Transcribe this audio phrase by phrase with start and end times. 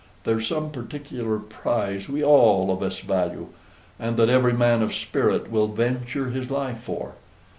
[0.23, 3.49] There's some particular prize we all of us value,
[3.99, 7.11] and that every man of spirit will venture his life for.